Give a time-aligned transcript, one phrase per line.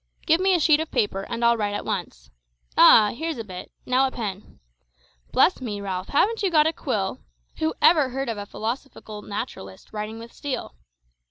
[0.25, 2.31] Give me a sheet of paper and I'll write at once.
[2.75, 3.13] Ah!
[3.15, 4.59] here's a bit; now a pen.
[5.31, 7.19] Bless me, Ralph, haven't you got a quill?
[7.59, 10.73] Who ever heard of a philosophical naturalist writing with steel.